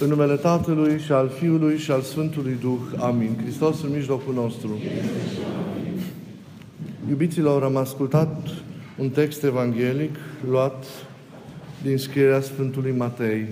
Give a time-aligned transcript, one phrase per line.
[0.00, 2.78] În numele Tatălui și al Fiului și al Sfântului Duh.
[2.96, 3.38] Amin.
[3.42, 4.78] Hristos în mijlocul nostru.
[7.08, 8.48] Iubiților, am ascultat
[8.98, 10.16] un text evanghelic
[10.48, 10.84] luat
[11.82, 13.46] din scrierea Sfântului Matei,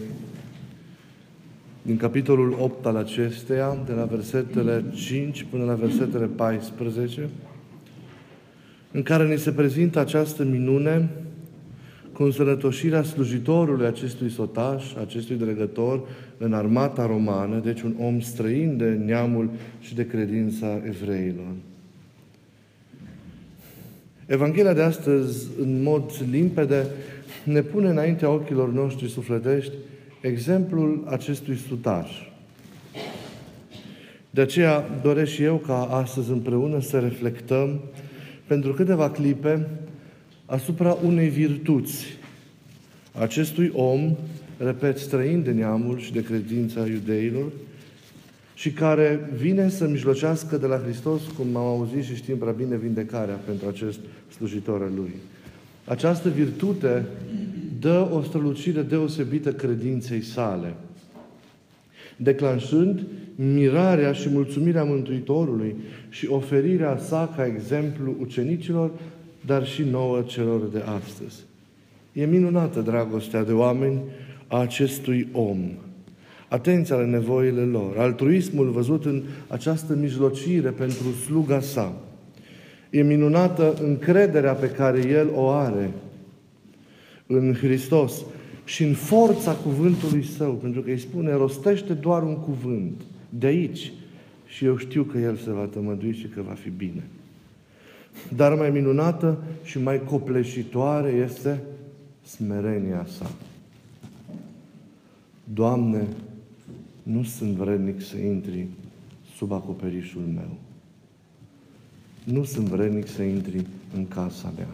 [1.82, 7.28] din capitolul 8 al acesteia, de la versetele 5 până la versetele 14,
[8.92, 11.10] în care ni se prezintă această minune
[12.16, 16.00] cu însănătoșirea slujitorului acestui sotaș, acestui dregător,
[16.38, 19.50] în armata romană, deci un om străin de neamul
[19.80, 21.52] și de credința evreilor.
[24.26, 26.86] Evanghelia de astăzi, în mod limpede,
[27.44, 29.72] ne pune înaintea ochilor noștri sufletești
[30.20, 32.10] exemplul acestui sutaș.
[34.30, 37.80] De aceea doresc și eu ca astăzi împreună să reflectăm
[38.46, 39.66] pentru câteva clipe
[40.46, 42.04] asupra unei virtuți
[43.18, 44.16] acestui om,
[44.58, 47.52] repet, străin de neamul și de credința iudeilor,
[48.54, 52.76] și care vine să mijlocească de la Hristos, cum am auzit și știm prea bine,
[52.76, 53.98] vindecarea pentru acest
[54.36, 55.14] slujitor al Lui.
[55.84, 57.04] Această virtute
[57.80, 60.74] dă o strălucire deosebită credinței sale,
[62.16, 65.76] declanșând mirarea și mulțumirea Mântuitorului
[66.08, 68.90] și oferirea sa ca exemplu ucenicilor,
[69.46, 71.44] dar și nouă celor de astăzi.
[72.12, 74.00] E minunată dragostea de oameni
[74.46, 75.58] a acestui om.
[76.48, 81.94] Atenția la nevoile lor, altruismul văzut în această mijlocire pentru sluga sa.
[82.90, 85.90] E minunată încrederea pe care el o are
[87.26, 88.24] în Hristos
[88.64, 93.92] și în forța cuvântului său, pentru că îi spune, rostește doar un cuvânt de aici
[94.46, 97.02] și eu știu că el se va tămădui și că va fi bine.
[98.36, 101.62] Dar mai minunată și mai copleșitoare este
[102.22, 103.30] smerenia sa.
[105.54, 106.06] Doamne,
[107.02, 108.66] nu sunt vrednic să intri
[109.36, 110.56] sub acoperișul meu.
[112.24, 114.68] Nu sunt vrednic să intri în casa mea.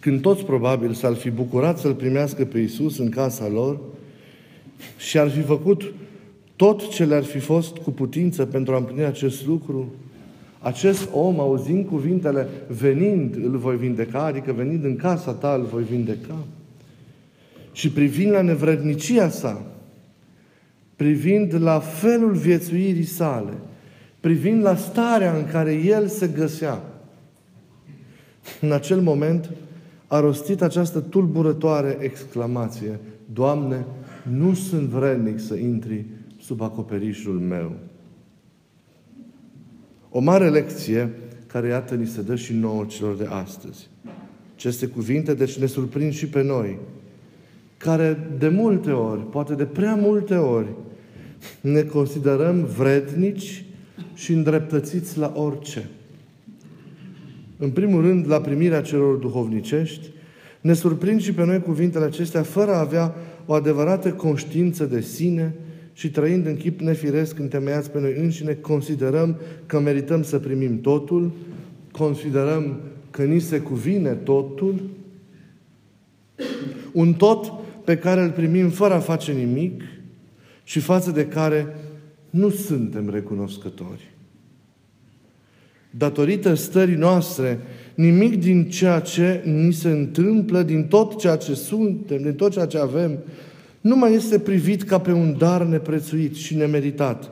[0.00, 3.80] Când toți probabil s-ar fi bucurat să-L primească pe Iisus în casa lor
[4.98, 5.92] și ar fi făcut
[6.56, 9.92] tot ce le-ar fi fost cu putință pentru a împlini acest lucru,
[10.60, 12.48] acest om, auzind cuvintele,
[12.80, 16.36] venind, îl voi vindeca, adică venind în casa ta, îl voi vindeca,
[17.72, 19.62] și privind la nevrednicia sa,
[20.96, 23.52] privind la felul viețuirii sale,
[24.20, 26.82] privind la starea în care el se găsea,
[28.60, 29.50] în acel moment
[30.06, 32.98] a rostit această tulburătoare exclamație,
[33.32, 33.84] Doamne,
[34.22, 36.04] nu sunt vrednic să intri
[36.40, 37.72] sub acoperișul meu.
[40.10, 41.10] O mare lecție
[41.46, 43.88] care, iată, ni se dă și nouă celor de astăzi.
[44.54, 46.78] Aceste cuvinte, deci, ne surprind și pe noi,
[47.76, 50.68] care de multe ori, poate de prea multe ori,
[51.60, 53.64] ne considerăm vrednici
[54.14, 55.88] și îndreptățiți la orice.
[57.56, 60.10] În primul rând, la primirea celor duhovnicești,
[60.60, 63.14] ne surprind și pe noi cuvintele acestea fără a avea
[63.46, 65.54] o adevărată conștiință de sine,
[65.98, 69.36] și trăind în chip nefiresc, întemeiați pe noi înșine, considerăm
[69.66, 71.32] că merităm să primim totul,
[71.92, 74.80] considerăm că ni se cuvine totul,
[76.92, 77.52] un tot
[77.84, 79.82] pe care îl primim fără a face nimic
[80.64, 81.76] și față de care
[82.30, 84.10] nu suntem recunoscători.
[85.90, 87.58] Datorită stării noastre,
[87.94, 92.66] nimic din ceea ce ni se întâmplă, din tot ceea ce suntem, din tot ceea
[92.66, 93.18] ce avem,
[93.80, 97.30] nu mai este privit ca pe un dar neprețuit și nemeritat,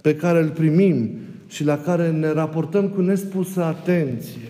[0.00, 1.10] pe care îl primim
[1.48, 4.48] și la care ne raportăm cu nespusă atenție,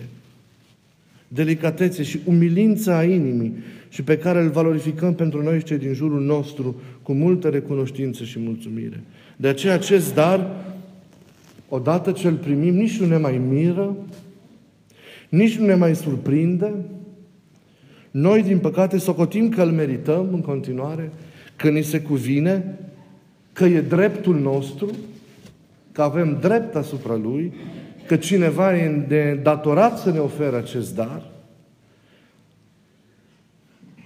[1.27, 3.53] delicatețe și umilința inimii
[3.89, 8.39] și pe care îl valorificăm pentru noi cei din jurul nostru cu multă recunoștință și
[8.39, 9.03] mulțumire.
[9.35, 10.55] De aceea acest dar,
[11.69, 13.95] odată ce îl primim, nici nu ne mai miră,
[15.29, 16.73] nici nu ne mai surprinde,
[18.17, 21.11] noi, din păcate, socotim că îl merităm în continuare,
[21.55, 22.79] că ni se cuvine,
[23.53, 24.89] că e dreptul nostru,
[25.91, 27.53] că avem drept asupra Lui,
[28.07, 31.31] că cineva e datorat să ne ofere acest dar,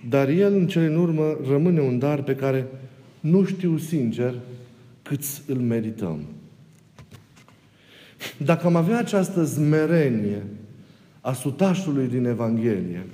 [0.10, 2.68] dar El, în cele în urmă, rămâne un dar pe care
[3.20, 4.34] nu știu sincer
[5.02, 6.20] cât îl merităm.
[8.38, 10.44] Dacă am avea această zmerenie
[11.22, 13.06] a sutașului din Evanghelie,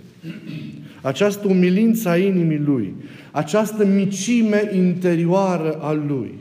[1.05, 2.95] această umilință a inimii Lui,
[3.31, 6.33] această micime interioară a Lui.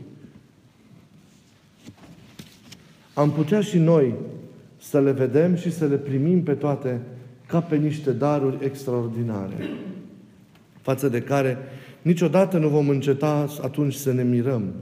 [3.13, 4.13] Am putea și noi
[4.77, 7.01] să le vedem și să le primim pe toate
[7.47, 9.69] ca pe niște daruri extraordinare,
[10.81, 11.57] față de care
[12.01, 14.73] niciodată nu vom înceta atunci să ne mirăm,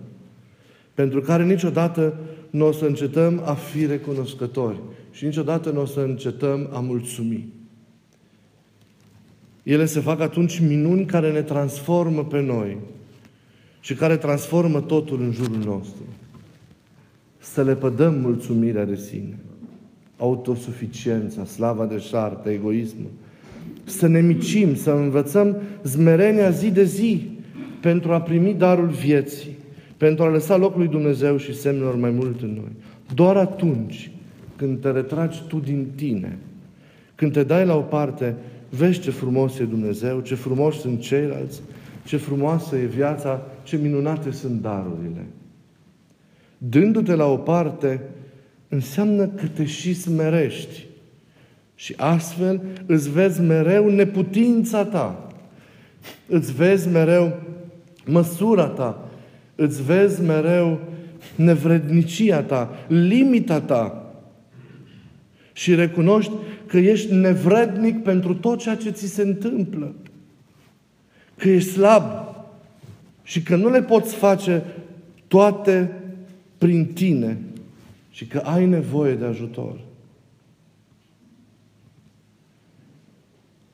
[0.94, 2.18] pentru care niciodată
[2.50, 4.80] nu o să încetăm a fi recunoscători
[5.12, 7.63] și niciodată nu o să încetăm a mulțumi.
[9.64, 12.78] Ele se fac atunci minuni care ne transformă pe noi
[13.80, 16.04] și care transformă totul în jurul nostru.
[17.40, 19.38] Să le pădăm mulțumirea de sine,
[20.18, 23.10] autosuficiența, slava de șartă, egoismul.
[23.84, 27.30] Să ne micim, să învățăm zmerenia zi de zi
[27.82, 29.58] pentru a primi darul vieții,
[29.98, 32.72] pentru a lăsa locul lui Dumnezeu și semnelor mai mult în noi.
[33.14, 34.12] Doar atunci
[34.56, 36.38] când te retragi tu din tine,
[37.16, 38.36] când te dai la o parte,
[38.78, 41.62] vezi ce frumos e Dumnezeu, ce frumos sunt ceilalți,
[42.06, 45.26] ce frumoasă e viața, ce minunate sunt darurile.
[46.58, 48.02] Dându-te la o parte,
[48.68, 50.86] înseamnă că te și smerești.
[51.76, 55.28] Și astfel îți vezi mereu neputința ta.
[56.28, 57.42] Îți vezi mereu
[58.06, 59.10] măsura ta.
[59.56, 60.80] Îți vezi mereu
[61.36, 64.03] nevrednicia ta, limita ta.
[65.54, 66.32] Și recunoști
[66.66, 69.96] că ești nevrednic pentru tot ceea ce ți se întâmplă.
[71.38, 72.04] Că ești slab
[73.24, 74.64] și că nu le poți face
[75.28, 75.92] toate
[76.58, 77.38] prin tine
[78.12, 79.80] și că ai nevoie de ajutor.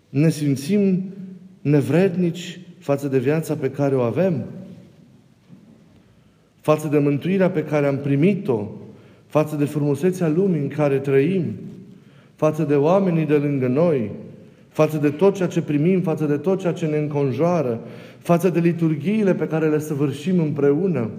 [0.10, 1.04] Ne simțim
[1.62, 4.44] nevrednici față de viața pe care o avem,
[6.62, 8.68] față de mântuirea pe care am primit-o,
[9.30, 11.44] față de frumusețea lumii în care trăim,
[12.36, 14.12] față de oamenii de lângă noi,
[14.70, 17.80] față de tot ceea ce primim, față de tot ceea ce ne înconjoară,
[18.20, 21.10] față de liturghiile pe care le săvârșim împreună,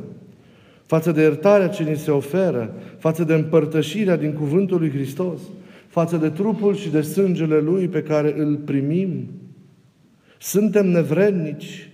[0.86, 5.40] față de iertarea ce ni se oferă, față de împărtășirea din Cuvântul lui Hristos,
[5.88, 9.28] față de trupul și de sângele Lui pe care îl primim.
[10.38, 11.90] Suntem nevrednici.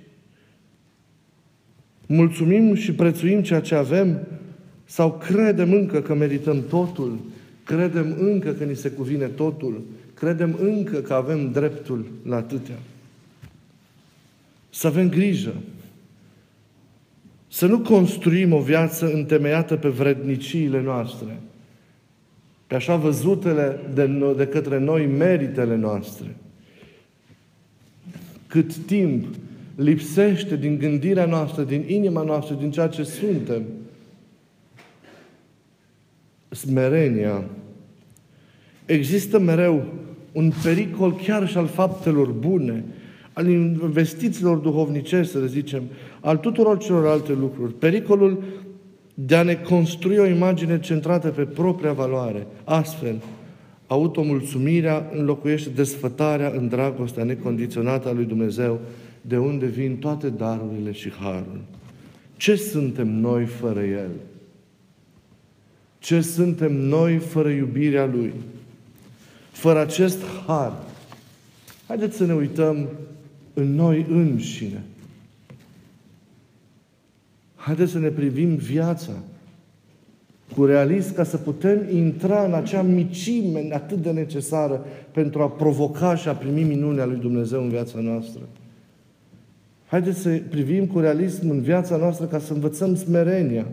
[2.06, 4.20] Mulțumim și prețuim ceea ce avem
[4.86, 7.18] sau credem încă că merităm totul,
[7.64, 9.82] credem încă că ni se cuvine totul,
[10.14, 12.78] credem încă că avem dreptul la atâtea.
[14.70, 15.54] Să avem grijă.
[17.48, 21.40] Să nu construim o viață întemeiată pe vredniciile noastre,
[22.66, 26.36] pe așa văzutele de, no- de către noi meritele noastre.
[28.46, 29.34] Cât timp
[29.74, 33.62] lipsește din gândirea noastră, din inima noastră, din ceea ce suntem,
[36.56, 37.44] smerenia,
[38.84, 39.84] există mereu
[40.32, 42.84] un pericol chiar și al faptelor bune,
[43.32, 45.82] al investițiilor duhovnicești, să zicem,
[46.20, 47.72] al tuturor celorlalte lucruri.
[47.72, 48.42] Pericolul
[49.14, 52.46] de a ne construi o imagine centrată pe propria valoare.
[52.64, 53.22] Astfel,
[53.86, 58.80] automulțumirea înlocuiește desfătarea în dragostea necondiționată a lui Dumnezeu,
[59.20, 61.60] de unde vin toate darurile și harul.
[62.36, 64.10] Ce suntem noi fără El?
[66.06, 68.32] Ce suntem noi fără iubirea Lui?
[69.50, 70.72] Fără acest har?
[71.86, 72.88] Haideți să ne uităm
[73.54, 74.82] în noi înșine.
[77.54, 79.12] Haideți să ne privim viața
[80.56, 86.16] cu realism ca să putem intra în acea micime atât de necesară pentru a provoca
[86.16, 88.40] și a primi minunea lui Dumnezeu în viața noastră.
[89.86, 93.66] Haideți să privim cu realism în viața noastră ca să învățăm smerenia.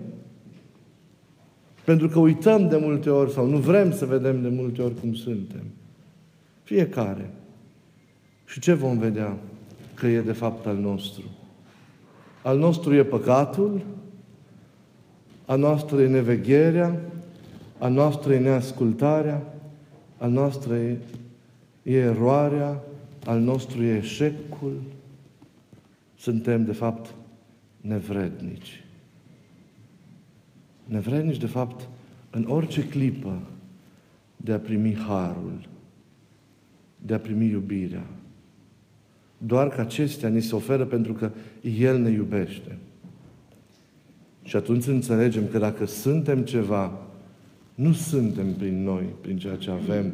[1.85, 5.13] Pentru că uităm de multe ori sau nu vrem să vedem de multe ori cum
[5.13, 5.63] suntem.
[6.63, 7.29] Fiecare.
[8.45, 9.37] Și ce vom vedea?
[9.93, 11.23] Că e de fapt al nostru.
[12.43, 13.81] Al nostru e păcatul,
[15.45, 16.99] a noastră e nevegherea,
[17.77, 19.53] a noastră e neascultarea,
[20.17, 20.97] a noastră e,
[21.83, 22.83] e eroarea,
[23.25, 24.81] al nostru e eșecul.
[26.17, 27.13] Suntem, de fapt,
[27.81, 28.82] nevrednici.
[30.85, 31.89] Nevrednici, de fapt,
[32.29, 33.41] în orice clipă
[34.37, 35.67] de a primi harul,
[37.05, 38.05] de a primi iubirea.
[39.37, 41.31] Doar că acestea ni se oferă pentru că
[41.77, 42.77] El ne iubește.
[44.43, 47.01] Și atunci înțelegem că dacă suntem ceva,
[47.75, 50.13] nu suntem prin noi, prin ceea ce avem,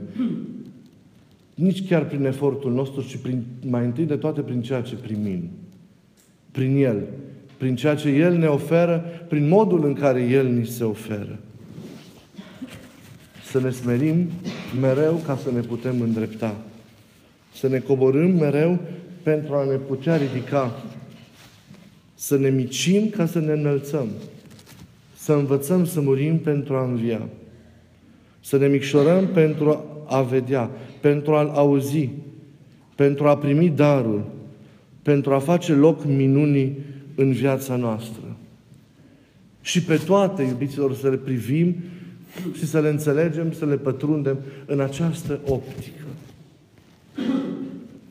[1.54, 5.50] nici chiar prin efortul nostru, ci prin, mai întâi de toate prin ceea ce primim.
[6.52, 7.04] Prin El.
[7.60, 11.39] Prin ceea ce El ne oferă, prin modul în care El ni se oferă.
[13.51, 14.30] Să ne smerim
[14.82, 16.56] mereu ca să ne putem îndrepta.
[17.54, 18.80] Să ne coborâm mereu
[19.24, 20.84] pentru a ne putea ridica
[22.13, 24.08] să ne micim ca să ne înălțăm.
[25.16, 27.22] Să învățăm să murim pentru a învia.
[28.39, 30.70] Să ne micșorăm pentru a vedea,
[31.01, 32.10] pentru a-L auzi,
[32.96, 34.25] pentru a primi darul,
[35.01, 36.78] pentru a face loc minunii
[37.20, 38.36] în viața noastră.
[39.62, 41.76] Și pe toate, iubiților, să le privim
[42.54, 46.04] și să le înțelegem, să le pătrundem în această optică.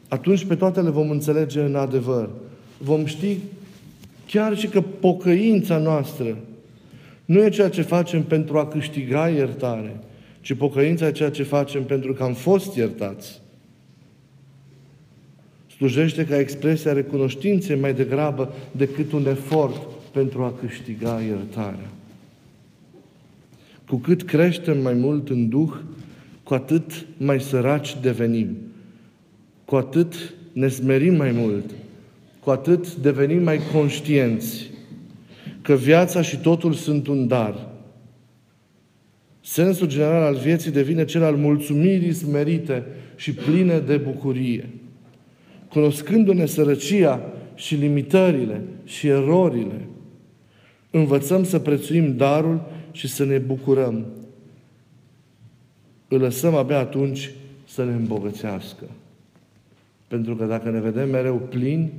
[0.08, 2.28] Atunci pe toate le vom înțelege în adevăr.
[2.78, 3.36] Vom ști
[4.26, 6.36] chiar și că pocăința noastră
[7.24, 10.00] nu e ceea ce facem pentru a câștiga iertare,
[10.40, 13.40] ci pocăința e ceea ce facem pentru că am fost iertați.
[15.78, 19.80] Slujește ca expresia recunoștinței mai degrabă decât un efort
[20.12, 21.90] pentru a câștiga iertarea.
[23.88, 25.72] Cu cât creștem mai mult în Duh,
[26.42, 28.56] cu atât mai săraci devenim.
[29.64, 31.64] Cu atât ne smerim mai mult.
[32.40, 34.70] Cu atât devenim mai conștienți
[35.62, 37.68] că viața și totul sunt un dar.
[39.40, 44.68] Sensul general al vieții devine cel al mulțumirii smerite și pline de bucurie.
[45.68, 47.20] Cunoscându-ne sărăcia
[47.54, 49.88] și limitările și erorile,
[50.90, 52.60] învățăm să prețuim darul
[52.92, 54.06] și să ne bucurăm.
[56.08, 57.30] Îl lăsăm abia atunci
[57.66, 58.84] să ne îmbogățească.
[60.08, 61.92] Pentru că dacă ne vedem mereu plini,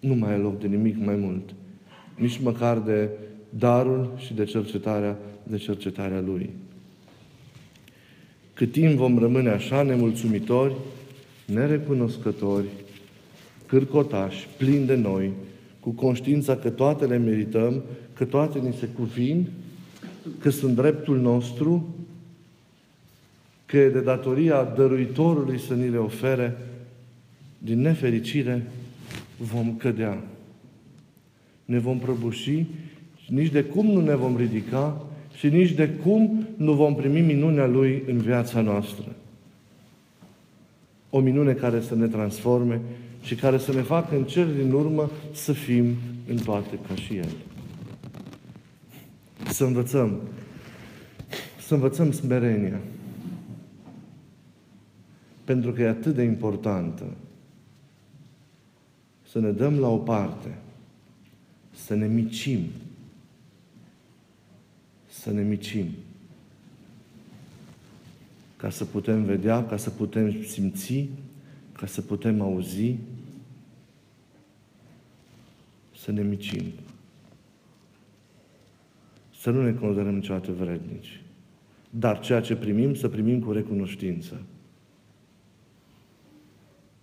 [0.00, 1.54] nu mai e loc de nimic mai mult.
[2.16, 3.08] Nici măcar de
[3.48, 6.50] darul și de cercetarea, de cercetarea Lui.
[8.54, 10.74] Cât timp vom rămâne așa nemulțumitori,
[11.44, 12.66] nerecunoscători,
[13.66, 15.30] cârcotași, plini de noi,
[15.80, 17.82] cu conștiința că toate le merităm,
[18.12, 19.48] că toate ni se cuvin,
[20.38, 21.94] că sunt dreptul nostru,
[23.66, 26.56] că e de datoria dăruitorului să ni le ofere,
[27.58, 28.66] din nefericire
[29.36, 30.22] vom cădea.
[31.64, 32.64] Ne vom prăbuși
[33.24, 37.20] și nici de cum nu ne vom ridica și nici de cum nu vom primi
[37.20, 39.04] minunea Lui în viața noastră.
[41.16, 42.80] O minune care să ne transforme
[43.22, 45.94] și care să ne facă în cel din urmă să fim
[46.28, 47.28] în toate ca și El.
[49.48, 50.20] Să învățăm.
[51.60, 52.80] Să învățăm smerenia.
[55.44, 57.04] Pentru că e atât de importantă
[59.22, 60.58] să ne dăm la o parte,
[61.70, 62.60] să ne micim,
[65.08, 65.86] să ne micim,
[68.64, 71.08] ca să putem vedea, ca să putem simți,
[71.72, 72.96] ca să putem auzi,
[75.96, 76.64] să ne micim.
[79.40, 81.22] Să nu ne considerăm niciodată vrednici.
[81.90, 84.42] Dar ceea ce primim, să primim cu recunoștință.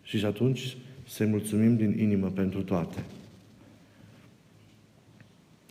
[0.01, 0.77] Și atunci
[1.07, 3.03] să mulțumim din inimă pentru toate.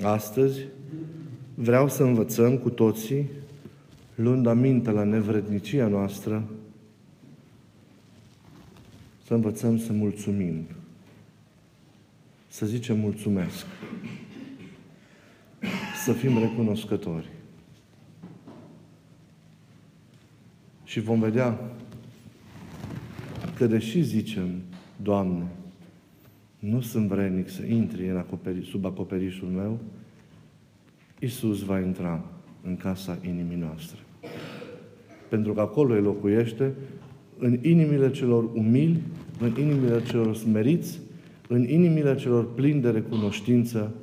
[0.03, 0.61] Astăzi
[1.55, 3.29] vreau să învățăm cu toții,
[4.23, 6.49] luând aminte la nevrednicia noastră,
[9.25, 10.67] să învățăm să mulțumim.
[12.49, 13.67] Să zicem mulțumesc.
[16.05, 17.29] Să fim recunoscători.
[20.85, 21.61] Și vom vedea
[23.55, 24.63] că deși zicem,
[25.03, 25.47] Doamne,
[26.59, 29.79] nu sunt vrednic să intri în acoperi, sub acoperișul meu,
[31.19, 32.25] Isus va intra
[32.63, 33.99] în casa inimii noastre.
[35.31, 36.73] Pentru că acolo El locuiește
[37.39, 39.01] în inimile celor umili,
[39.39, 40.99] în inimile celor smeriți,
[41.49, 43.95] în inimile celor plini de recunoștință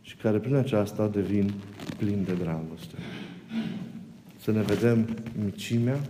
[0.00, 1.52] și care prin aceasta devin
[1.96, 2.94] plini de dragoste.
[4.38, 5.08] Să ne vedem
[5.44, 6.00] micimea,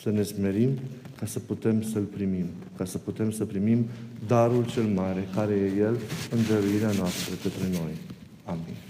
[0.00, 0.70] să ne smerim
[1.18, 2.46] ca să putem să-L primim,
[2.76, 3.86] ca să putem să primim
[4.26, 5.96] darul cel mare, care e El
[6.30, 7.92] în dăruirea noastră către noi.
[8.44, 8.87] Amin.